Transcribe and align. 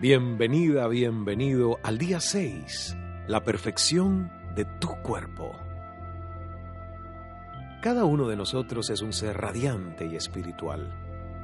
Bienvenida, 0.00 0.88
bienvenido 0.88 1.78
al 1.82 1.98
día 1.98 2.20
6, 2.20 2.96
la 3.26 3.44
perfección 3.44 4.32
de 4.54 4.64
tu 4.64 4.88
cuerpo. 5.02 5.54
Cada 7.82 8.06
uno 8.06 8.26
de 8.26 8.34
nosotros 8.34 8.88
es 8.88 9.02
un 9.02 9.12
ser 9.12 9.36
radiante 9.36 10.06
y 10.06 10.16
espiritual. 10.16 10.90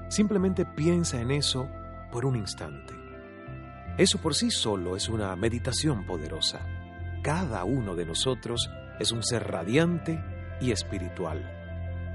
Simplemente 0.09 0.65
piensa 0.65 1.21
en 1.21 1.33
eso 1.33 1.69
por 2.11 2.25
un 2.25 2.35
instante. 2.35 2.95
Eso 3.99 4.23
por 4.23 4.35
sí 4.35 4.51
solo 4.51 4.97
es 4.97 5.11
una 5.11 5.37
meditación 5.37 6.07
poderosa. 6.07 6.61
Cada 7.23 7.63
uno 7.65 7.95
de 7.95 8.07
nosotros 8.07 8.71
es 8.99 9.13
un 9.13 9.23
ser 9.23 9.47
radiante 9.47 10.19
y 10.63 10.71
espiritual, 10.71 11.43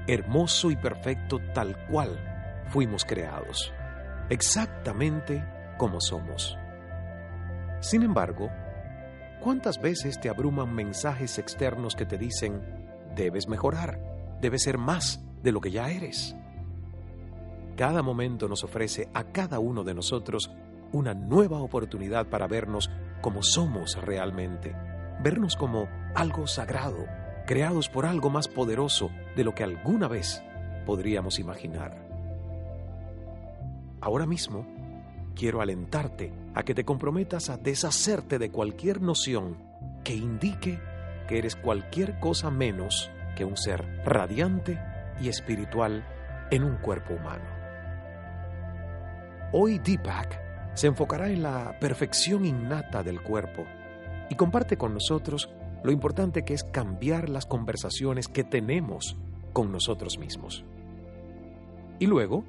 hermoso 0.08 0.72
y 0.72 0.76
perfecto 0.76 1.38
tal 1.54 1.86
cual 1.86 2.64
fuimos 2.66 3.04
creados, 3.04 3.72
exactamente 4.28 5.44
como 5.78 6.00
somos. 6.00 6.56
Sin 7.80 8.02
embargo, 8.02 8.48
¿cuántas 9.40 9.80
veces 9.80 10.20
te 10.20 10.28
abruman 10.28 10.74
mensajes 10.74 11.38
externos 11.38 11.94
que 11.94 12.06
te 12.06 12.18
dicen, 12.18 12.62
debes 13.16 13.48
mejorar, 13.48 14.00
debes 14.40 14.62
ser 14.62 14.78
más 14.78 15.20
de 15.42 15.52
lo 15.52 15.60
que 15.60 15.70
ya 15.70 15.90
eres? 15.90 16.36
Cada 17.76 18.02
momento 18.02 18.48
nos 18.48 18.64
ofrece 18.64 19.08
a 19.14 19.24
cada 19.24 19.58
uno 19.58 19.82
de 19.82 19.94
nosotros 19.94 20.50
una 20.92 21.14
nueva 21.14 21.60
oportunidad 21.60 22.26
para 22.26 22.46
vernos 22.46 22.90
como 23.22 23.42
somos 23.42 23.96
realmente, 24.02 24.76
vernos 25.22 25.56
como 25.56 25.88
algo 26.14 26.46
sagrado, 26.46 27.06
creados 27.46 27.88
por 27.88 28.04
algo 28.04 28.30
más 28.30 28.46
poderoso 28.46 29.10
de 29.34 29.44
lo 29.44 29.54
que 29.54 29.64
alguna 29.64 30.06
vez 30.06 30.44
podríamos 30.84 31.38
imaginar. 31.38 31.96
Ahora 34.00 34.26
mismo, 34.26 34.66
quiero 35.34 35.60
alentarte 35.60 36.32
a 36.54 36.62
que 36.62 36.74
te 36.74 36.84
comprometas 36.84 37.50
a 37.50 37.56
deshacerte 37.56 38.38
de 38.38 38.50
cualquier 38.50 39.00
noción 39.00 39.56
que 40.04 40.14
indique 40.14 40.80
que 41.28 41.38
eres 41.38 41.56
cualquier 41.56 42.18
cosa 42.20 42.50
menos 42.50 43.10
que 43.36 43.44
un 43.44 43.56
ser 43.56 44.02
radiante 44.04 44.78
y 45.20 45.28
espiritual 45.28 46.04
en 46.50 46.64
un 46.64 46.76
cuerpo 46.76 47.14
humano. 47.14 47.44
Hoy 49.52 49.78
Deepak 49.78 50.40
se 50.74 50.86
enfocará 50.86 51.28
en 51.28 51.42
la 51.42 51.78
perfección 51.78 52.44
innata 52.44 53.02
del 53.02 53.22
cuerpo 53.22 53.64
y 54.30 54.34
comparte 54.34 54.76
con 54.76 54.94
nosotros 54.94 55.50
lo 55.82 55.92
importante 55.92 56.44
que 56.44 56.54
es 56.54 56.64
cambiar 56.64 57.28
las 57.28 57.46
conversaciones 57.46 58.28
que 58.28 58.44
tenemos 58.44 59.16
con 59.52 59.72
nosotros 59.72 60.18
mismos. 60.18 60.64
Y 61.98 62.06
luego 62.06 62.44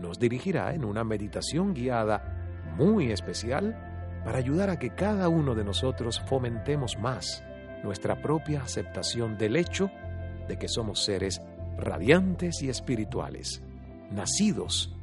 nos 0.00 0.18
dirigirá 0.18 0.74
en 0.74 0.84
una 0.84 1.04
meditación 1.04 1.74
guiada 1.74 2.72
muy 2.76 3.10
especial 3.12 4.22
para 4.24 4.38
ayudar 4.38 4.70
a 4.70 4.78
que 4.78 4.90
cada 4.90 5.28
uno 5.28 5.54
de 5.54 5.64
nosotros 5.64 6.20
fomentemos 6.26 6.98
más 6.98 7.42
nuestra 7.82 8.20
propia 8.20 8.62
aceptación 8.62 9.38
del 9.38 9.56
hecho 9.56 9.90
de 10.48 10.58
que 10.58 10.68
somos 10.68 11.04
seres 11.04 11.40
radiantes 11.78 12.62
y 12.62 12.68
espirituales, 12.68 13.62
nacidos 14.10 14.94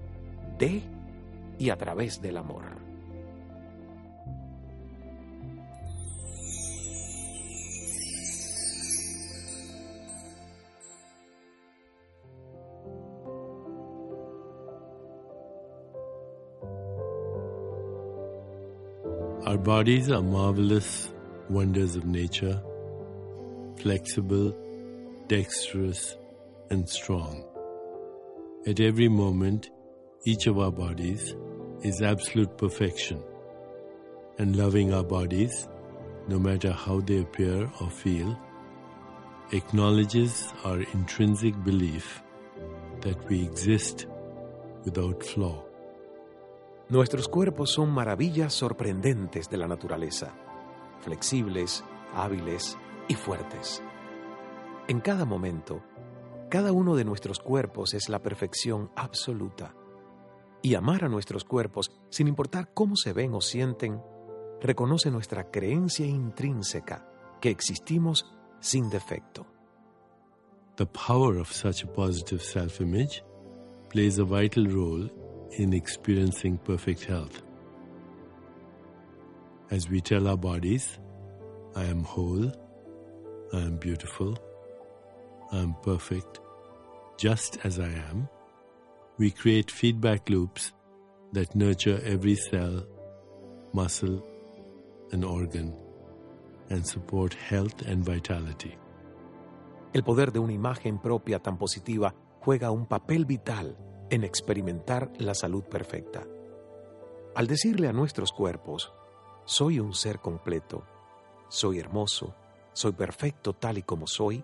de 0.59 0.83
y 1.57 1.69
a 1.69 1.77
través 1.77 2.21
del 2.21 2.37
amor. 2.37 2.76
Our 19.57 19.63
bodies 19.63 20.11
are 20.11 20.21
marvelous 20.21 21.11
wonders 21.49 21.95
of 21.95 22.05
nature, 22.05 22.61
flexible, 23.81 24.55
dexterous, 25.27 26.15
and 26.69 26.87
strong. 26.87 27.43
At 28.67 28.79
every 28.79 29.07
moment, 29.07 29.71
each 30.25 30.45
of 30.45 30.59
our 30.59 30.71
bodies 30.71 31.33
is 31.81 32.03
absolute 32.03 32.55
perfection, 32.59 33.19
and 34.37 34.55
loving 34.55 34.93
our 34.93 35.03
bodies, 35.03 35.67
no 36.27 36.37
matter 36.37 36.71
how 36.71 36.99
they 37.01 37.21
appear 37.21 37.67
or 37.81 37.89
feel, 37.89 38.39
acknowledges 39.53 40.53
our 40.65 40.81
intrinsic 40.93 41.55
belief 41.63 42.21
that 43.01 43.27
we 43.27 43.41
exist 43.41 44.05
without 44.85 45.23
flaw. 45.23 45.66
Nuestros 46.89 47.27
cuerpos 47.27 47.71
son 47.71 47.91
maravillas 47.91 48.53
sorprendentes 48.53 49.49
de 49.49 49.57
la 49.57 49.67
naturaleza, 49.67 50.33
flexibles, 51.01 51.83
hábiles 52.15 52.77
y 53.09 53.15
fuertes. 53.15 53.83
En 54.87 55.01
cada 55.01 55.25
momento, 55.25 55.83
cada 56.49 56.71
uno 56.71 56.95
de 56.95 57.03
nuestros 57.03 57.39
cuerpos 57.39 57.93
es 57.93 58.07
la 58.07 58.21
perfección 58.23 58.89
absoluta. 58.95 59.75
Y 60.61 60.75
amar 60.75 61.03
a 61.03 61.09
nuestros 61.09 61.43
cuerpos, 61.43 61.91
sin 62.09 62.29
importar 62.29 62.73
cómo 62.73 62.95
se 62.95 63.11
ven 63.11 63.33
o 63.33 63.41
sienten, 63.41 64.01
reconoce 64.61 65.11
nuestra 65.11 65.51
creencia 65.51 66.05
intrínseca 66.05 67.05
que 67.41 67.49
existimos 67.49 68.33
sin 68.61 68.89
defecto. 68.89 69.45
The 70.77 70.85
power 70.85 71.37
of 71.37 71.51
such 71.51 71.83
a 71.83 71.87
positive 71.87 72.41
self 72.41 72.79
image 72.79 73.25
plays 73.89 74.19
a 74.19 74.23
vital 74.23 74.67
role 74.67 75.26
in 75.51 75.73
experiencing 75.73 76.57
perfect 76.59 77.05
health. 77.05 77.41
As 79.71 79.89
we 79.89 80.01
tell 80.01 80.27
our 80.27 80.37
bodies, 80.37 80.99
I 81.75 81.85
am 81.85 82.03
whole, 82.03 82.51
I 83.53 83.59
am 83.59 83.77
beautiful, 83.77 84.37
I 85.51 85.57
am 85.59 85.75
perfect, 85.83 86.39
just 87.17 87.57
as 87.63 87.79
I 87.79 87.89
am, 88.09 88.29
we 89.17 89.31
create 89.31 89.71
feedback 89.71 90.29
loops 90.29 90.73
that 91.33 91.55
nurture 91.55 91.99
every 92.05 92.35
cell, 92.35 92.85
muscle, 93.73 94.23
and 95.11 95.25
organ 95.25 95.73
and 96.69 96.85
support 96.85 97.33
health 97.33 97.81
and 97.87 98.03
vitality. 98.03 98.77
El 99.93 100.03
poder 100.03 100.31
de 100.31 100.39
una 100.39 100.53
imagen 100.53 100.99
propia 100.99 101.39
tan 101.39 101.57
positiva 101.57 102.13
juega 102.41 102.71
un 102.71 102.85
papel 102.85 103.25
vital 103.25 103.77
en 104.09 104.23
experimentar 104.23 105.11
la 105.17 105.33
salud 105.33 105.63
perfecta. 105.63 106.25
Al 107.35 107.47
decirle 107.47 107.87
a 107.87 107.93
nuestros 107.93 108.31
cuerpos, 108.31 108.91
soy 109.45 109.79
un 109.79 109.93
ser 109.93 110.19
completo, 110.19 110.83
soy 111.49 111.79
hermoso, 111.79 112.35
soy 112.73 112.93
perfecto 112.93 113.53
tal 113.53 113.77
y 113.77 113.83
como 113.83 114.07
soy, 114.07 114.43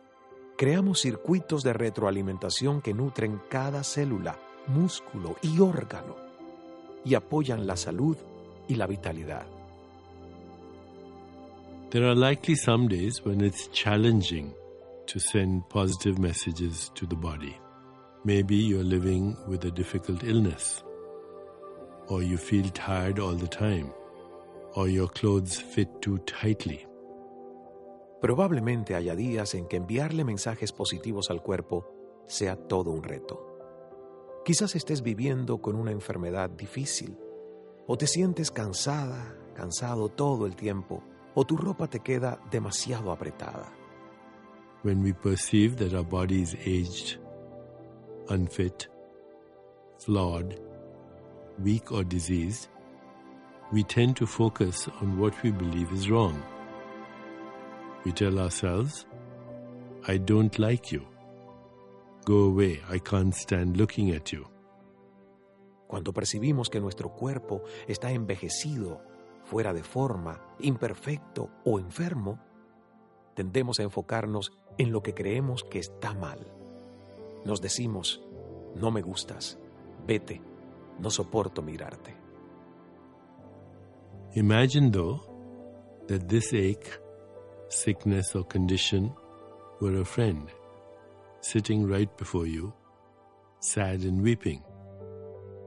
creamos 0.58 1.02
circuitos 1.02 1.64
de 1.64 1.74
retroalimentación 1.74 2.82
que 2.82 2.94
nutren 2.94 3.42
cada 3.50 3.84
célula, 3.84 4.38
músculo 4.68 5.36
y 5.42 5.60
órgano 5.60 6.16
y 7.06 7.16
apoyan 7.16 7.68
la 7.68 7.76
salud 7.76 8.18
y 8.68 8.76
la 8.76 8.88
vitalidad. 8.88 9.46
There 11.90 12.08
are 12.08 12.16
likely 12.16 12.56
some 12.56 12.88
days 12.88 13.24
when 13.24 13.42
it's 13.42 13.70
challenging 13.72 14.54
to 15.06 15.20
send 15.20 15.68
positive 15.70 16.18
messages 16.18 16.92
to 16.96 17.06
the 17.06 17.16
body. 17.16 17.63
Maybe 18.26 18.56
you're 18.56 18.86
living 18.86 19.36
with 19.48 19.66
a 19.66 19.72
difficult 19.72 20.24
illness, 20.24 20.82
or 22.08 22.24
you 22.24 22.38
feel 22.38 22.70
tired 22.70 23.20
all 23.20 23.36
the 23.36 23.50
time, 23.50 23.92
or 24.76 24.88
your 24.88 25.10
clothes 25.10 25.60
fit 25.60 25.90
too 26.00 26.20
tightly. 26.20 26.88
Probablemente 28.22 28.96
haya 28.96 29.14
días 29.14 29.56
en 29.56 29.68
que 29.68 29.76
enviarle 29.76 30.24
mensajes 30.24 30.72
positivos 30.72 31.30
al 31.30 31.44
cuerpo 31.44 31.86
sea 32.26 32.56
todo 32.56 32.92
un 32.92 33.04
reto. 33.04 33.46
Quizás 34.46 34.78
estés 34.78 35.02
viviendo 35.02 35.58
con 35.58 35.76
una 35.76 35.92
enfermedad 35.92 36.50
difícil, 36.50 37.18
o 37.88 37.98
te 37.98 38.08
sientes 38.08 38.52
cansada, 38.52 39.38
cansado 39.54 40.08
todo 40.08 40.46
el 40.46 40.56
tiempo, 40.56 41.04
o 41.36 41.44
tu 41.44 41.58
ropa 41.58 41.90
te 41.90 42.00
queda 42.00 42.40
demasiado 42.50 43.12
apretada. 43.12 43.74
When 44.84 45.04
we 45.04 45.14
perceive 45.14 45.76
that 45.78 45.94
our 45.94 46.06
body 46.06 46.42
is 46.42 46.56
aged, 46.66 47.20
unfit, 48.30 48.88
flawed, 49.98 50.60
weak, 51.60 51.92
or 51.92 52.04
diseased, 52.04 52.68
we 53.72 53.84
tend 53.84 54.16
to 54.18 54.26
focus 54.26 54.88
on 55.02 55.18
what 55.18 55.34
we 55.44 55.52
believe 55.52 55.92
is 55.92 56.10
wrong. 56.10 56.42
We 58.06 58.12
tell 58.12 58.40
ourselves, 58.40 59.06
I 60.08 60.18
don't 60.18 60.58
like 60.60 60.92
you. 60.92 61.08
Go 62.26 62.44
away, 62.46 62.82
I 62.90 63.00
can't 63.00 63.34
stand 63.34 63.78
looking 63.78 64.12
at 64.12 64.32
you. 64.32 64.46
Cuando 65.88 66.14
percibimos 66.14 66.70
que 66.70 66.80
nuestro 66.80 67.10
cuerpo 67.10 67.64
está 67.88 68.12
envejecido, 68.12 69.02
fuera 69.44 69.74
de 69.74 69.84
forma, 69.84 70.42
imperfecto 70.60 71.50
o 71.66 71.80
enfermo, 71.80 72.40
tendemos 73.36 73.80
a 73.80 73.84
enfocarnos 73.84 74.52
en 74.78 74.92
lo 74.92 75.02
que 75.04 75.14
creemos 75.14 75.64
que 75.64 75.80
está 75.80 76.14
mal. 76.14 76.63
Nos 77.46 77.62
decimos, 77.62 78.22
no 78.76 78.92
me 78.92 79.02
gustas, 79.02 79.58
vete, 80.08 80.42
no 81.00 81.10
soporto 81.10 81.62
mirarte. 81.62 82.16
Imagine, 84.36 84.92
though, 84.92 85.22
that 86.08 86.28
this 86.28 86.54
ache, 86.54 86.98
sickness, 87.70 88.36
or 88.36 88.44
condition 88.44 89.12
were 89.80 90.00
a 90.00 90.06
friend 90.06 90.50
sitting 91.42 91.86
right 91.88 92.16
before 92.18 92.48
you, 92.48 92.74
sad 93.60 94.02
and 94.04 94.22
weeping. 94.22 94.64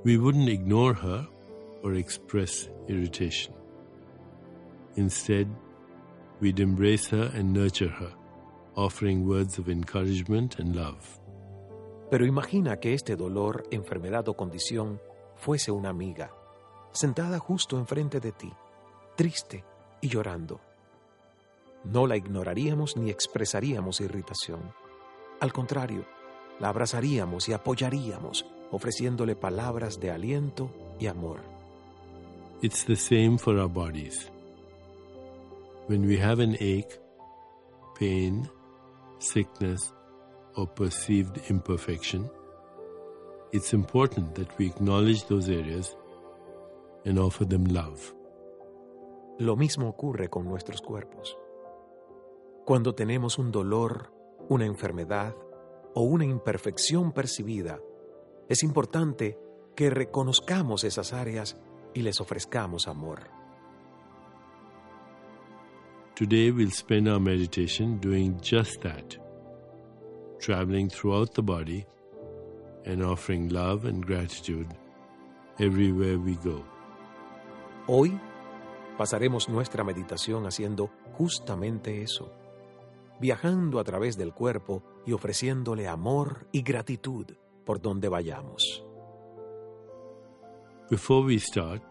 We 0.04 0.16
wouldn't 0.16 0.48
ignore 0.48 0.94
her 0.94 1.26
or 1.82 1.94
express 1.94 2.68
irritation. 2.88 3.52
Instead, 4.96 5.54
we'd 6.40 6.60
embrace 6.60 7.08
her 7.08 7.30
and 7.34 7.52
nurture 7.52 7.88
her, 7.88 8.12
offering 8.74 9.28
words 9.28 9.58
of 9.58 9.68
encouragement 9.68 10.58
and 10.58 10.74
love. 10.74 11.20
Pero 12.10 12.24
imagina 12.24 12.78
que 12.78 12.94
este 12.94 13.16
dolor, 13.16 13.64
enfermedad 13.70 14.28
o 14.28 14.34
condición 14.34 15.00
fuese 15.34 15.70
una 15.70 15.88
amiga, 15.88 16.30
sentada 16.92 17.38
justo 17.38 17.78
enfrente 17.78 18.20
de 18.20 18.32
ti, 18.32 18.52
triste 19.16 19.64
y 20.00 20.08
llorando. 20.08 20.60
No 21.84 22.06
la 22.06 22.16
ignoraríamos 22.16 22.96
ni 22.96 23.10
expresaríamos 23.10 24.00
irritación. 24.00 24.72
Al 25.40 25.52
contrario, 25.52 26.04
la 26.58 26.68
abrazaríamos 26.68 27.48
y 27.48 27.52
apoyaríamos, 27.52 28.46
ofreciéndole 28.70 29.36
palabras 29.36 30.00
de 30.00 30.10
aliento 30.10 30.70
y 30.98 31.06
amor. 31.06 31.40
It's 32.62 32.84
the 32.84 32.96
same 32.96 33.36
for 33.38 33.58
our 33.58 33.68
bodies. 33.68 34.30
When 35.88 36.06
we 36.06 36.18
have 36.18 36.42
an 36.42 36.54
ache, 36.54 36.98
pain, 37.98 38.48
sickness, 39.18 39.92
or 40.56 40.66
perceived 40.66 41.38
imperfection, 41.48 42.30
it's 43.52 43.72
important 43.72 44.34
that 44.34 44.48
we 44.58 44.66
acknowledge 44.66 45.24
those 45.26 45.48
areas 45.48 45.96
and 47.04 47.18
offer 47.18 47.44
them 47.44 47.64
love. 47.64 48.14
Lo 49.38 49.54
mismo 49.56 49.88
ocurre 49.88 50.28
con 50.28 50.44
nuestros 50.46 50.80
cuerpos. 50.80 51.36
Cuando 52.64 52.94
tenemos 52.94 53.38
un 53.38 53.52
dolor, 53.52 54.10
una 54.48 54.64
enfermedad 54.64 55.34
o 55.94 56.02
una 56.02 56.24
imperfección 56.24 57.12
percibida, 57.12 57.78
es 58.48 58.62
importante 58.62 59.38
que 59.74 59.90
reconozcamos 59.90 60.84
esas 60.84 61.12
áreas 61.12 61.56
y 61.94 62.02
les 62.02 62.20
ofrezcamos 62.20 62.88
amor. 62.88 63.30
Today 66.16 66.50
we'll 66.50 66.72
spend 66.72 67.08
our 67.08 67.20
meditation 67.20 68.00
doing 68.00 68.38
just 68.40 68.80
that, 68.80 69.18
traveling 70.38 70.88
throughout 70.88 71.34
the 71.34 71.42
body 71.42 71.86
and 72.84 73.02
offering 73.02 73.48
love 73.48 73.84
and 73.84 74.04
gratitude 74.04 74.68
everywhere 75.58 76.18
we 76.18 76.36
go. 76.36 76.64
Hoy 77.86 78.18
pasaremos 78.96 79.48
nuestra 79.48 79.84
meditación 79.84 80.46
haciendo 80.46 80.90
justamente 81.12 82.02
eso, 82.02 82.32
viajando 83.20 83.78
a 83.78 83.84
través 83.84 84.16
del 84.16 84.32
cuerpo 84.32 84.82
y 85.06 85.12
ofreciéndole 85.12 85.88
amor 85.88 86.46
y 86.52 86.62
gratitud 86.62 87.26
por 87.64 87.80
donde 87.80 88.08
vayamos. 88.08 88.82
Before 90.88 91.26
we 91.26 91.38
start, 91.38 91.82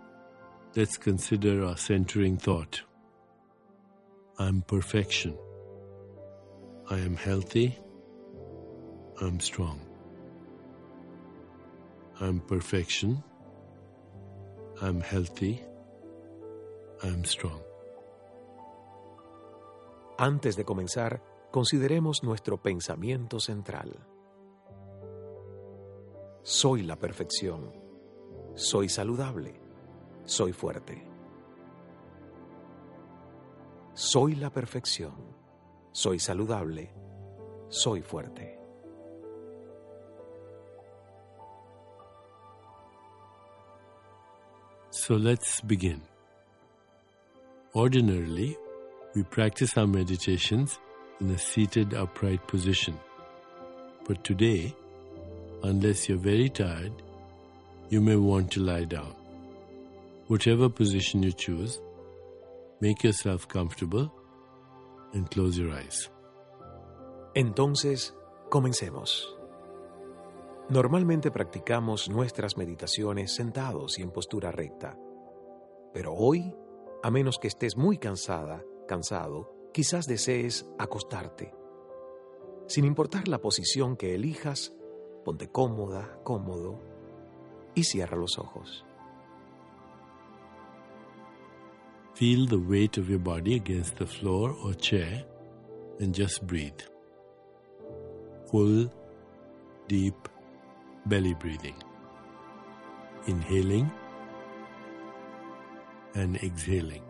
let's 0.76 0.98
consider 0.98 1.64
our 1.64 1.78
centering 1.78 2.38
thought. 2.38 2.82
I'm 4.38 4.62
perfection. 4.62 5.38
I 6.90 7.00
am 7.00 7.16
healthy. 7.16 7.78
I'm 9.22 9.40
strong. 9.40 9.80
I'm 12.20 12.42
perfection. 12.42 13.24
I'm 14.82 15.00
healthy. 15.00 15.62
I'm 17.02 17.24
strong. 17.24 17.62
Antes 20.18 20.56
de 20.58 20.66
comenzar, 20.66 21.22
consideremos 21.52 22.24
nuestro 22.24 22.62
pensamiento 22.62 23.40
central. 23.40 24.06
Soy 26.44 26.84
la 26.84 26.98
perfección. 26.98 27.72
Soy 28.56 28.90
saludable. 28.90 29.62
Soy 30.26 30.52
fuerte. 30.52 31.08
Soy 33.94 34.36
la 34.36 34.50
perfección. 34.50 35.16
Soy 35.94 36.20
saludable. 36.20 36.94
Soy 37.70 38.02
fuerte. 38.02 38.65
So 44.98 45.16
let's 45.16 45.60
begin. 45.60 46.02
Ordinarily, 47.76 48.58
we 49.14 49.24
practice 49.24 49.78
our 49.78 49.86
meditations 49.86 50.80
in 51.20 51.30
a 51.32 51.38
seated 51.38 51.94
upright 51.94 52.48
position. 52.48 52.98
But 54.08 54.24
today, 54.24 54.74
unless 55.64 56.08
you're 56.08 56.18
very 56.18 56.48
tired, 56.48 56.94
you 57.90 58.00
may 58.00 58.16
want 58.16 58.52
to 58.54 58.62
lie 58.62 58.86
down. 58.86 59.14
Whatever 60.28 60.70
position 60.70 61.24
you 61.24 61.34
choose, 61.34 61.78
make 62.80 63.04
yourself 63.04 63.50
comfortable 63.50 64.10
and 65.12 65.30
close 65.30 65.58
your 65.58 65.74
eyes. 65.74 66.08
Entonces, 67.36 68.14
comencemos. 68.50 69.26
Normalmente 70.68 71.30
practicamos 71.30 72.10
nuestras 72.10 72.58
meditaciones 72.58 73.36
sentados 73.36 74.00
y 74.00 74.02
en 74.02 74.10
postura 74.10 74.52
recta. 74.52 74.98
Pero 75.94 76.16
hoy, 76.16 76.56
a 77.04 77.12
menos 77.12 77.38
que 77.38 77.48
estés 77.48 77.78
muy 77.78 78.00
cansada, 78.00 78.64
cansado, 78.88 79.54
quizás 79.72 80.08
desees 80.08 80.68
acostarte. 80.80 81.54
Sin 82.66 82.84
importar 82.84 83.28
la 83.28 83.42
posición 83.42 83.96
que 83.96 84.16
elijas, 84.16 84.74
ponte 85.24 85.52
cómoda, 85.52 86.20
cómodo 86.24 86.80
y 87.76 87.84
cierra 87.84 88.18
los 88.18 88.40
ojos. 88.40 88.84
Feel 92.16 92.48
the 92.50 92.56
weight 92.56 92.98
of 92.98 93.08
your 93.08 93.20
body 93.20 93.56
against 93.56 93.98
the 93.98 94.08
floor 94.08 94.56
or 94.64 94.76
chair 94.76 95.28
and 96.00 96.16
just 96.16 96.44
breathe. 96.48 96.82
Full, 98.50 98.90
deep 99.88 100.16
belly 101.06 101.36
breathing. 101.36 101.76
Inhaling 103.28 103.92
and 106.16 106.36
exhaling. 106.38 107.04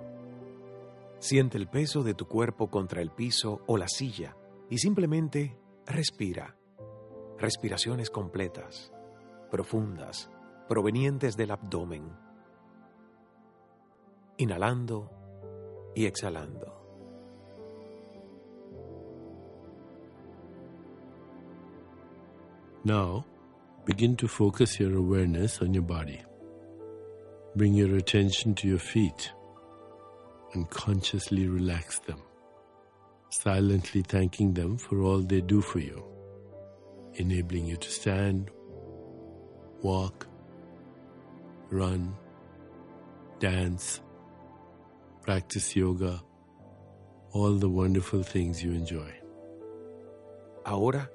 Siente 1.20 1.58
el 1.58 1.68
peso 1.68 2.04
de 2.04 2.14
tu 2.14 2.28
cuerpo 2.28 2.70
contra 2.70 3.02
el 3.02 3.10
piso 3.10 3.62
o 3.68 3.78
la 3.78 3.88
silla 3.88 4.36
y 4.70 4.78
simplemente 4.78 5.58
respira. 5.86 6.56
Respiraciones 7.38 8.10
completas, 8.10 8.94
profundas, 9.50 10.30
provenientes 10.68 11.36
del 11.36 11.52
abdomen. 11.52 12.12
Inhalando 14.38 15.10
y 15.96 16.06
exhalando. 16.06 16.74
Now, 22.84 23.26
begin 23.86 24.16
to 24.18 24.28
focus 24.28 24.80
your 24.80 24.96
awareness 24.98 25.62
on 25.62 25.74
your 25.74 25.84
body. 25.84 26.20
Bring 27.56 27.74
your 27.74 27.96
attention 27.96 28.56
to 28.56 28.68
your 28.68 28.80
feet 28.80 29.32
and 30.54 30.68
consciously 30.72 31.48
relax 31.48 32.00
them, 32.00 32.20
silently 33.30 34.02
thanking 34.02 34.54
them 34.54 34.78
for 34.78 35.02
all 35.02 35.20
they 35.20 35.42
do 35.42 35.62
for 35.62 35.80
you, 35.80 36.04
enabling 37.14 37.68
you 37.68 37.78
to 37.78 37.90
stand, 37.90 38.50
walk, 39.84 40.28
run, 41.70 42.16
dance, 43.40 44.02
practice 45.22 45.76
yoga, 45.76 46.22
all 47.34 47.54
the 47.54 47.70
wonderful 47.70 48.24
things 48.24 48.64
you 48.64 48.72
enjoy. 48.72 49.14
Ahora, 50.66 51.08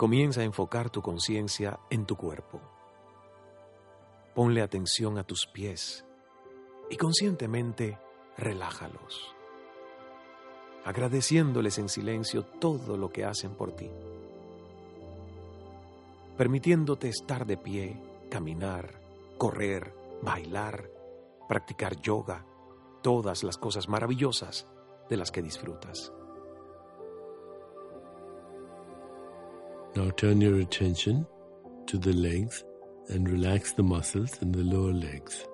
Comienza 0.00 0.40
a 0.40 0.44
enfocar 0.44 0.88
tu 0.88 1.02
conciencia 1.02 1.78
en 1.90 2.06
tu 2.06 2.16
cuerpo. 2.16 2.58
Ponle 4.34 4.62
atención 4.62 5.18
a 5.18 5.24
tus 5.24 5.46
pies 5.46 6.06
y 6.88 6.96
conscientemente 6.96 7.98
relájalos, 8.38 9.36
agradeciéndoles 10.86 11.76
en 11.76 11.90
silencio 11.90 12.46
todo 12.46 12.96
lo 12.96 13.12
que 13.12 13.26
hacen 13.26 13.54
por 13.54 13.76
ti, 13.76 13.90
permitiéndote 16.38 17.10
estar 17.10 17.44
de 17.44 17.58
pie, 17.58 18.02
caminar, 18.30 19.02
correr, 19.36 19.92
bailar, 20.22 20.90
practicar 21.46 22.00
yoga, 22.00 22.46
todas 23.02 23.44
las 23.44 23.58
cosas 23.58 23.86
maravillosas 23.86 24.66
de 25.10 25.18
las 25.18 25.30
que 25.30 25.42
disfrutas. 25.42 26.10
Now 29.96 30.10
turn 30.10 30.40
your 30.40 30.60
attention 30.60 31.26
to 31.86 31.98
the 31.98 32.12
legs 32.12 32.64
and 33.08 33.28
relax 33.28 33.72
the 33.72 33.82
muscles 33.82 34.38
in 34.40 34.52
the 34.52 34.62
lower 34.62 34.92
legs. 34.92 35.44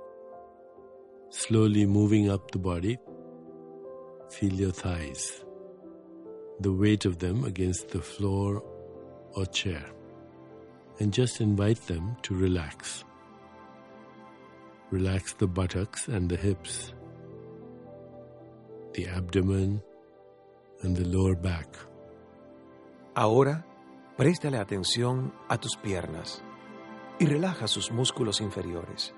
Slowly 1.31 1.87
moving 1.87 2.31
up 2.31 2.51
the 2.51 2.59
body, 2.59 2.99
feel 4.29 4.53
your 4.53 4.73
thighs, 4.73 5.43
the 6.61 6.73
weight 6.73 7.07
of 7.07 7.19
them 7.19 7.45
against 7.45 7.89
the 7.89 8.01
floor 8.03 8.63
or 9.35 9.47
chair, 9.47 9.85
and 10.99 11.15
just 11.15 11.41
invite 11.41 11.81
them 11.87 12.17
to 12.23 12.35
relax. 12.35 13.05
Relax 14.91 15.33
the 15.33 15.47
buttocks 15.47 16.09
and 16.09 16.29
the 16.29 16.37
hips, 16.37 16.93
the 18.93 19.09
abdomen 19.09 19.83
and 20.83 20.95
the 20.95 21.05
lower 21.07 21.35
back. 21.35 21.75
Ahora, 23.17 23.65
préstale 24.17 24.57
atención 24.57 25.35
a 25.47 25.59
tus 25.59 25.77
piernas 25.77 26.43
y 27.19 27.27
relaja 27.27 27.69
sus 27.69 27.93
músculos 27.93 28.41
inferiores. 28.41 29.15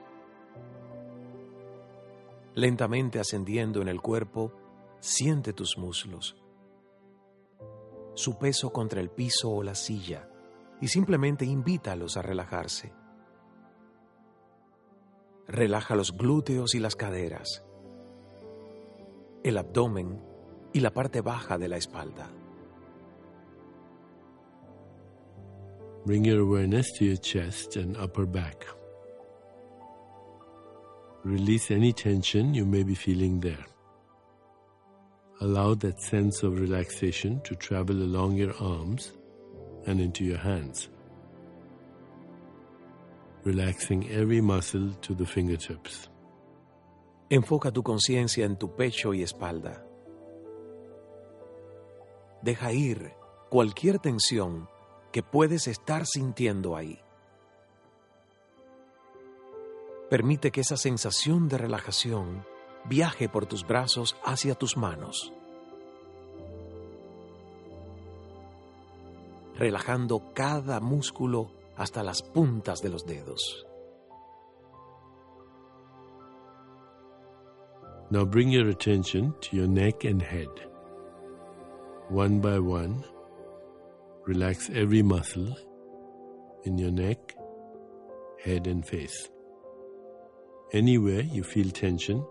Lentamente 2.54 3.20
ascendiendo 3.20 3.80
en 3.80 3.86
el 3.86 4.00
cuerpo, 4.00 4.52
siente 4.98 5.52
tus 5.52 5.78
muslos, 5.78 6.36
su 8.14 8.38
peso 8.38 8.72
contra 8.72 9.00
el 9.00 9.10
piso 9.10 9.50
o 9.50 9.62
la 9.62 9.76
silla 9.76 10.28
y 10.80 10.88
simplemente 10.88 11.44
invítalos 11.44 12.16
a 12.16 12.22
relajarse. 12.22 12.92
Relaja 15.46 15.94
los 15.94 16.16
glúteos 16.16 16.74
y 16.74 16.80
las 16.80 16.96
caderas, 16.96 17.64
el 19.44 19.58
abdomen 19.58 20.20
y 20.72 20.80
la 20.80 20.92
parte 20.92 21.20
baja 21.20 21.56
de 21.56 21.68
la 21.68 21.76
espalda. 21.76 22.32
Bring 26.08 26.24
your 26.24 26.40
awareness 26.40 26.90
to 26.92 27.04
your 27.04 27.18
chest 27.18 27.76
and 27.76 27.94
upper 27.98 28.24
back. 28.24 28.64
Release 31.22 31.70
any 31.70 31.92
tension 31.92 32.54
you 32.54 32.64
may 32.64 32.82
be 32.82 32.94
feeling 32.94 33.40
there. 33.40 33.66
Allow 35.42 35.74
that 35.74 36.00
sense 36.00 36.42
of 36.42 36.58
relaxation 36.58 37.42
to 37.42 37.54
travel 37.56 37.96
along 37.96 38.36
your 38.36 38.54
arms 38.58 39.12
and 39.84 40.00
into 40.00 40.24
your 40.24 40.38
hands, 40.38 40.88
relaxing 43.44 44.08
every 44.10 44.40
muscle 44.40 44.90
to 45.02 45.14
the 45.14 45.26
fingertips. 45.26 46.08
Enfoca 47.28 47.70
tu 47.70 47.82
conciencia 47.82 48.46
en 48.46 48.56
tu 48.56 48.74
pecho 48.74 49.12
y 49.12 49.20
espalda. 49.20 49.84
Deja 52.42 52.72
ir 52.72 53.12
cualquier 53.50 53.98
tensión 53.98 54.68
que 55.12 55.22
puedes 55.22 55.66
estar 55.66 56.06
sintiendo 56.06 56.76
ahí. 56.76 57.00
Permite 60.10 60.50
que 60.50 60.62
esa 60.62 60.76
sensación 60.76 61.48
de 61.48 61.58
relajación 61.58 62.46
viaje 62.84 63.28
por 63.28 63.46
tus 63.46 63.66
brazos 63.66 64.16
hacia 64.24 64.54
tus 64.54 64.76
manos, 64.76 65.32
relajando 69.56 70.32
cada 70.34 70.80
músculo 70.80 71.50
hasta 71.76 72.02
las 72.02 72.22
puntas 72.22 72.80
de 72.80 72.88
los 72.88 73.04
dedos. 73.04 73.66
Now 78.10 78.24
bring 78.24 78.50
your 78.50 78.70
attention 78.70 79.34
to 79.42 79.56
your 79.56 79.68
neck 79.68 80.06
and 80.06 80.22
head. 80.22 80.48
One 82.08 82.40
by 82.40 82.58
one, 82.58 83.04
relax 84.28 84.68
every 84.68 85.02
muscle 85.02 85.56
in 86.64 86.76
your 86.76 86.90
neck, 86.90 87.34
head, 88.44 88.66
and 88.66 88.84
face. 88.84 89.30
Anywhere 90.70 91.22
you 91.22 91.42
feel 91.42 91.70
tension, 91.70 92.22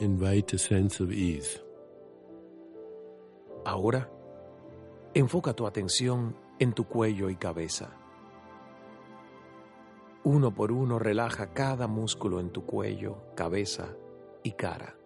invite 0.00 0.52
a 0.52 0.58
sense 0.58 1.00
of 1.00 1.10
ease. 1.10 1.58
Ahora, 3.64 4.10
enfoca 5.14 5.54
tu 5.54 5.66
atención 5.66 6.36
en 6.58 6.74
tu 6.74 6.84
cuello 6.84 7.30
y 7.30 7.36
cabeza. 7.36 7.96
Uno 10.22 10.52
por 10.52 10.70
uno 10.70 10.98
relaja 10.98 11.54
cada 11.54 11.86
músculo 11.86 12.40
en 12.40 12.50
tu 12.50 12.66
cuello, 12.66 13.22
cabeza 13.34 13.96
y 14.42 14.52
cara. 14.52 14.96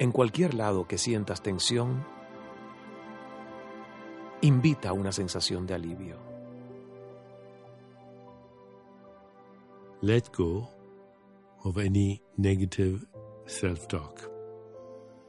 En 0.00 0.10
cualquier 0.10 0.54
lado 0.54 0.88
que 0.88 0.98
sientas 0.98 1.40
tensión, 1.40 2.15
invita 4.42 4.90
a 4.90 4.92
una 4.92 5.12
sensación 5.12 5.66
de 5.66 5.74
alivio. 5.74 6.16
Let 10.02 10.30
go 10.36 10.68
of 11.64 11.78
any 11.78 12.22
negative 12.36 13.06
self 13.46 13.86
talk. 13.88 14.30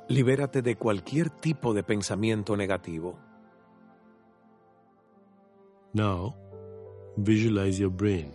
Libérate 0.09 0.61
de 0.61 0.75
cualquier 0.75 1.29
tipo 1.29 1.73
de 1.73 1.83
pensamiento 1.83 2.55
negativo. 2.55 3.17
Now, 5.93 6.35
visualize 7.17 7.79
your 7.79 7.91
brain. 7.91 8.33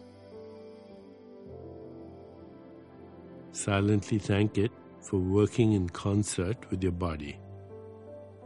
Silently 3.53 4.19
thank 4.19 4.59
it 4.59 4.73
for 5.01 5.19
working 5.19 5.75
in 5.75 5.89
concert 5.91 6.57
with 6.71 6.83
your 6.83 6.93
body, 6.93 7.39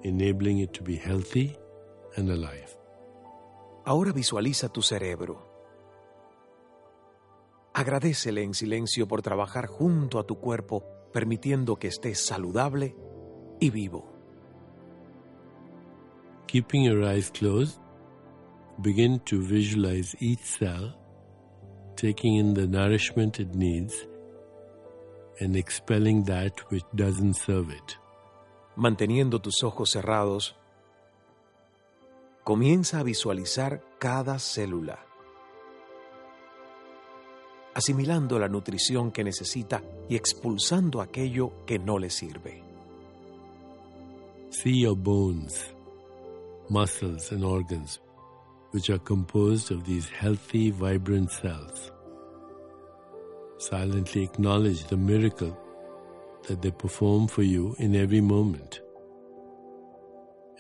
enabling 0.03 0.59
it 0.59 0.73
to 0.75 0.83
be 0.83 0.97
healthy 0.97 1.57
and 2.17 2.31
alive. 2.31 2.77
Ahora 3.85 4.13
visualiza 4.13 4.69
tu 4.69 4.83
cerebro. 4.83 5.55
Agradecele 7.73 8.43
en 8.43 8.55
silencio 8.55 9.07
por 9.07 9.23
trabajar 9.23 9.67
junto 9.67 10.19
a 10.19 10.27
tu 10.27 10.41
cuerpo, 10.41 10.85
permitiendo 11.13 11.77
que 11.77 11.89
estés 11.89 12.25
saludable 12.25 12.97
y 13.61 13.71
vivo. 13.71 14.13
Keeping 16.47 16.85
your 16.85 17.05
eyes 17.05 17.31
closed, 17.31 17.81
begin 18.79 19.21
to 19.21 19.39
visualize 19.41 20.17
each 20.21 20.41
cell 20.41 20.97
taking 21.97 22.37
in 22.37 22.55
the 22.55 22.67
nourishment 22.67 23.41
it 23.41 23.55
needs 23.55 24.07
and 25.41 25.57
expelling 25.57 26.25
that 26.25 26.61
which 26.71 26.85
doesn't 26.95 27.35
serve 27.35 27.71
it. 27.71 27.99
Manteniendo 28.77 29.41
tus 29.41 29.63
ojos 29.63 29.91
cerrados, 29.91 30.55
comienza 32.47 33.01
a 33.01 33.03
visualizar 33.03 33.83
cada 33.99 34.39
célula, 34.39 35.05
asimilando 37.75 38.39
la 38.39 38.47
nutrición 38.47 39.11
que 39.11 39.25
necesita 39.25 39.83
y 40.09 40.15
expulsando 40.15 41.01
aquello 41.01 41.65
que 41.67 41.81
no 41.81 41.99
le 41.99 42.09
sirve. 42.09 42.63
See 44.51 44.83
your 44.83 44.97
bones, 44.97 45.75
muscles, 46.69 47.33
and 47.33 47.43
organs, 47.43 48.01
which 48.73 48.91
are 48.91 49.01
composed 49.01 49.73
of 49.73 49.85
these 49.85 50.09
healthy, 50.09 50.71
vibrant 50.71 51.33
cells. 51.33 51.91
Silently 53.59 54.23
acknowledge 54.23 54.85
the 54.85 54.97
miracle 54.97 55.59
that 56.47 56.63
they 56.63 56.71
perform 56.71 57.27
for 57.27 57.43
you 57.43 57.75
in 57.81 57.97
every 57.97 58.21
moment 58.21 58.86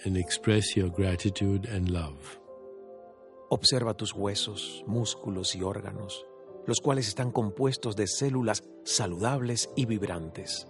and 0.05 0.17
express 0.17 0.77
your 0.77 0.91
gratitude 0.91 1.69
and 1.69 1.91
love. 1.91 2.39
Observa 3.49 3.95
tus 3.95 4.13
huesos, 4.13 4.85
músculos 4.87 5.55
y 5.55 5.63
órganos, 5.63 6.27
los 6.67 6.81
cuales 6.81 7.09
están 7.09 7.31
compuestos 7.31 7.97
de 7.97 8.07
células 8.07 8.65
saludables 8.85 9.71
y 9.77 9.87
vibrantes. 9.87 10.67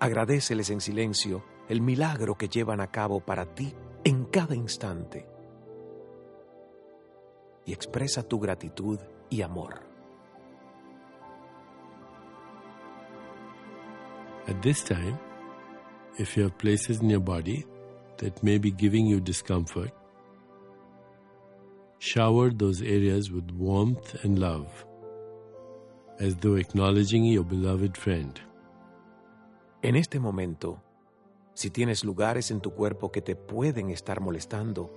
Agradeceles 0.00 0.70
en 0.70 0.80
silencio 0.80 1.44
el 1.68 1.80
milagro 1.80 2.36
que 2.36 2.48
llevan 2.48 2.80
a 2.80 2.90
cabo 2.90 3.20
para 3.20 3.54
ti 3.54 3.74
en 4.04 4.24
cada 4.26 4.54
instante 4.54 5.26
y 7.64 7.72
expresa 7.72 8.22
tu 8.22 8.38
gratitud 8.38 9.00
y 9.28 9.42
amor. 9.42 9.80
At 14.46 14.60
this 14.62 14.84
time, 14.84 15.18
If 16.18 16.34
you 16.36 16.44
have 16.44 16.56
places 16.56 17.00
in 17.02 17.10
your 17.10 17.20
body 17.20 17.66
that 18.18 18.42
may 18.42 18.56
be 18.56 18.70
giving 18.70 19.06
you 19.06 19.20
discomfort, 19.20 19.92
shower 21.98 22.50
those 22.50 22.80
areas 22.80 23.30
with 23.30 23.50
warmth 23.50 24.24
and 24.24 24.38
love, 24.38 24.86
as 26.18 26.34
though 26.36 26.56
acknowledging 26.56 27.26
your 27.26 27.44
beloved 27.44 27.98
friend. 27.98 28.40
En 29.82 29.94
este 29.94 30.18
momento, 30.18 30.82
si 31.52 31.68
tienes 31.68 32.02
lugares 32.02 32.50
en 32.50 32.60
tu 32.60 32.70
cuerpo 32.72 33.12
que 33.12 33.20
te 33.20 33.36
pueden 33.36 33.90
estar 33.90 34.22
molestando, 34.22 34.90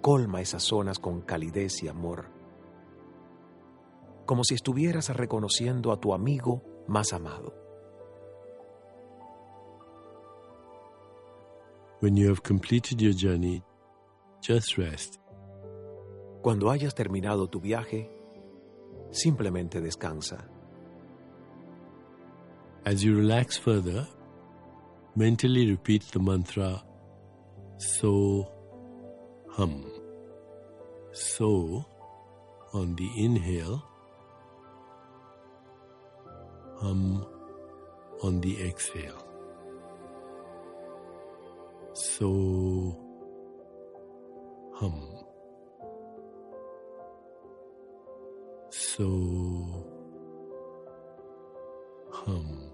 colma 0.00 0.40
esas 0.40 0.64
zonas 0.64 0.98
con 0.98 1.20
calidez 1.20 1.84
y 1.84 1.88
amor, 1.88 2.26
como 4.26 4.42
si 4.42 4.54
estuvieras 4.54 5.14
reconociendo 5.16 5.92
a 5.92 6.00
tu 6.00 6.12
amigo 6.12 6.64
más 6.88 7.12
amado. 7.12 7.61
When 12.02 12.16
you 12.16 12.26
have 12.30 12.42
completed 12.42 13.00
your 13.00 13.12
journey, 13.12 13.62
just 14.40 14.76
rest. 14.76 15.20
Cuando 16.42 16.68
hayas 16.68 16.94
terminado 16.94 17.48
tu 17.48 17.60
viaje, 17.60 18.10
simplemente 19.12 19.80
descansa. 19.80 20.44
As 22.84 23.04
you 23.04 23.16
relax 23.16 23.56
further, 23.56 24.08
mentally 25.14 25.70
repeat 25.70 26.02
the 26.10 26.18
mantra 26.18 26.82
So 27.78 28.48
hum. 29.50 29.84
So 31.12 31.84
on 32.72 32.96
the 32.96 33.08
inhale, 33.16 33.80
hum 36.80 37.24
on 38.22 38.40
the 38.40 38.60
exhale. 38.66 39.21
So 42.02 42.98
hum. 44.74 44.98
So 48.70 49.06
hum. 52.10 52.72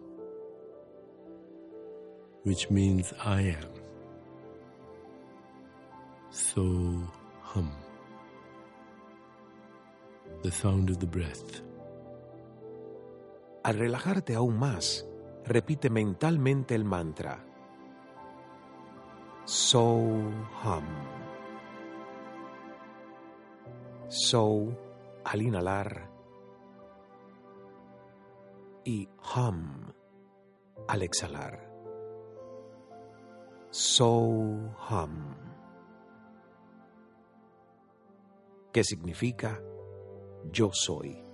Which 2.44 2.70
means 2.70 3.12
I 3.22 3.54
am. 3.60 3.70
So 6.30 6.62
hum. 7.42 7.70
The 10.42 10.50
sound 10.50 10.88
of 10.88 11.00
the 11.00 11.06
breath. 11.06 11.62
Al 13.62 13.74
relajarte 13.74 14.34
aún 14.36 14.58
más, 14.58 15.06
repite 15.44 15.90
mentalmente 15.90 16.74
el 16.74 16.86
mantra. 16.86 17.47
So 19.48 20.04
hum. 20.62 20.84
So 24.08 24.76
al 25.24 25.40
inhalar 25.40 26.10
y 28.84 29.08
hum 29.34 29.90
al 30.86 31.00
exhalar. 31.00 31.66
So 33.70 34.10
hum. 34.90 35.34
¿Qué 38.70 38.84
significa 38.84 39.62
yo 40.52 40.68
soy? 40.74 41.24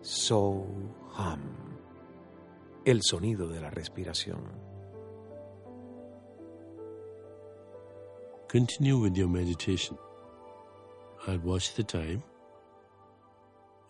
So 0.00 0.64
hum. 1.18 1.76
El 2.86 3.02
sonido 3.02 3.46
de 3.48 3.60
la 3.60 3.68
respiración. 3.68 4.73
Continue 8.54 8.98
with 8.98 9.16
your 9.16 9.26
meditation. 9.26 9.98
I'll 11.26 11.40
watch 11.40 11.74
the 11.74 11.82
time, 11.82 12.22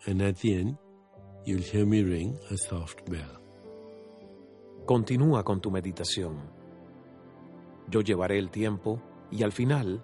and 0.07 0.23
at 0.23 0.37
the 0.37 0.55
end, 0.55 0.77
you'll 1.45 1.61
hear 1.61 1.85
me 1.85 2.01
ring 2.01 2.39
a 2.49 2.57
soft 2.57 3.07
bell. 3.07 3.39
Continúa 4.87 5.43
con 5.43 5.61
tu 5.61 5.69
meditación. 5.69 6.49
Yo 7.91 8.01
llevaré 8.01 8.39
el 8.39 8.49
tiempo 8.49 8.99
y 9.29 9.43
al 9.43 9.51
final 9.51 10.01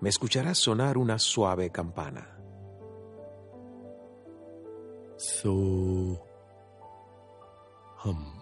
me 0.00 0.08
escucharás 0.08 0.56
sonar 0.56 0.96
una 0.96 1.18
suave 1.18 1.68
campana. 1.68 2.38
So 5.18 6.18
hum. 8.04 8.39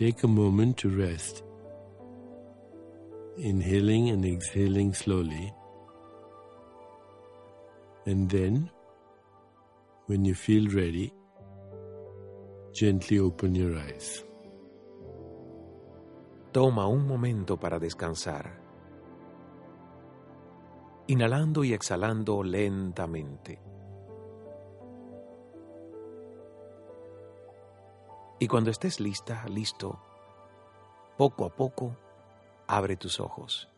Take 0.00 0.24
a 0.24 0.28
moment 0.28 0.78
to 0.78 0.88
rest, 0.88 1.44
inhaling 3.36 4.08
and 4.08 4.24
exhaling 4.24 4.94
slowly. 4.94 5.52
And 8.06 8.26
then, 8.30 8.70
when 10.06 10.24
you 10.24 10.34
feel 10.34 10.70
ready, 10.70 11.12
gently 12.72 13.18
open 13.18 13.54
your 13.54 13.76
eyes. 13.76 14.24
Toma 16.50 16.86
un 16.86 17.06
momento 17.06 17.60
para 17.60 17.78
descansar, 17.78 18.58
inhalando 21.08 21.62
y 21.62 21.74
exhalando 21.74 22.42
lentamente. 22.42 23.60
Y 28.42 28.48
cuando 28.48 28.70
estés 28.70 29.00
lista, 29.00 29.44
listo, 29.50 30.00
poco 31.18 31.44
a 31.44 31.50
poco, 31.50 31.94
abre 32.66 32.96
tus 32.96 33.20
ojos. 33.20 33.68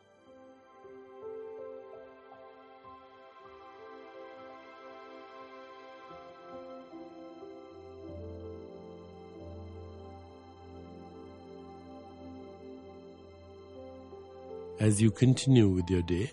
As 14.79 15.01
you 15.03 15.11
continue 15.11 15.69
with 15.69 15.91
your 15.91 16.03
day, 16.03 16.31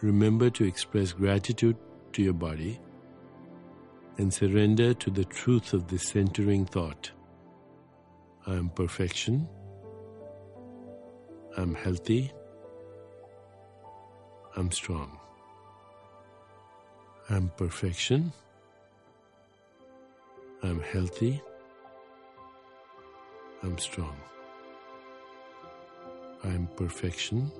remember 0.00 0.48
to 0.50 0.64
express 0.64 1.12
gratitude 1.12 1.76
to 2.12 2.22
your 2.22 2.34
body 2.34 2.78
and 4.18 4.32
surrender 4.32 4.94
to 4.94 5.10
the 5.10 5.24
truth 5.24 5.72
of 5.72 5.88
this 5.88 6.04
centering 6.04 6.64
thought. 6.64 7.10
I 8.48 8.52
am 8.52 8.68
perfection. 8.70 9.48
I'm 11.56 11.74
healthy. 11.74 12.32
I'm 14.56 14.70
strong. 14.70 15.18
I'm 17.28 17.50
perfection. 17.56 18.32
I'm 20.62 20.80
healthy. 20.80 21.42
I'm 23.64 23.78
strong. 23.78 24.16
I'm 26.44 26.68
perfection. 26.76 27.50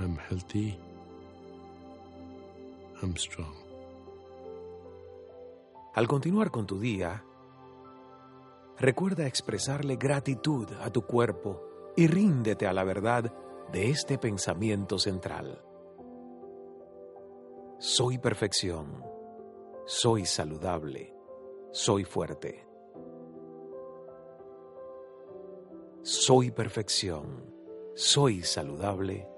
I'm 0.00 0.16
healthy. 0.16 0.78
I'm 3.02 3.14
strong. 3.16 3.54
Al 5.94 6.08
continuar 6.08 6.50
con 6.50 6.66
tu 6.66 6.80
día, 6.80 7.22
recuerda 8.78 9.26
expresarle 9.26 9.96
gratitud 9.96 10.68
a 10.80 10.90
tu 10.90 11.02
cuerpo 11.02 11.92
y 11.96 12.06
ríndete 12.06 12.66
a 12.66 12.72
la 12.72 12.84
verdad 12.84 13.32
de 13.72 13.90
este 13.90 14.18
pensamiento 14.18 14.98
central. 14.98 15.62
Soy 17.78 18.18
perfección, 18.18 19.04
soy 19.86 20.24
saludable, 20.24 21.14
soy 21.72 22.04
fuerte. 22.04 22.66
Soy 26.02 26.50
perfección, 26.50 27.52
soy 27.94 28.42
saludable, 28.42 29.28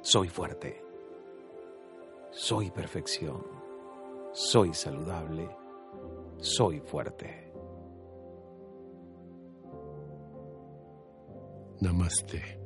soy 0.00 0.28
fuerte. 0.28 0.84
Soy 2.30 2.70
perfección, 2.70 3.44
soy 4.32 4.72
saludable, 4.72 5.48
soy 6.38 6.80
fuerte. 6.80 7.47
Namaste. 11.80 12.57